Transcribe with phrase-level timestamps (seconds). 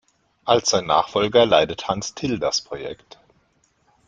[0.45, 3.19] Als sein Nachfolger leitet Hans Thill das Projekt.